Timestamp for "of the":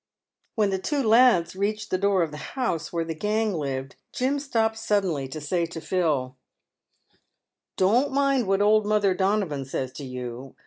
2.23-2.37